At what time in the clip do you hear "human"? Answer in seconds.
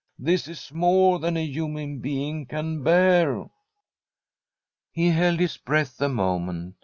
1.45-1.99